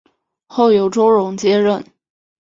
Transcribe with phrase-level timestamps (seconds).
[0.47, 1.85] 后由周荣接任。